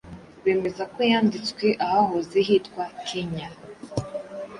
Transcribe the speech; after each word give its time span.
bemeza 0.43 0.83
ko 0.93 0.99
yanditswe 1.11 1.67
ahahoze 1.85 2.37
hitwa 2.47 2.83
kenya 3.07 3.49